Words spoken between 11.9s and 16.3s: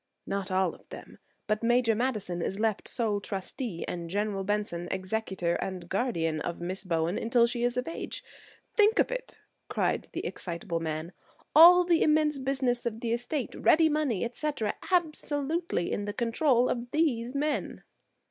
immense business of the estate, ready money, etc., absolutely in the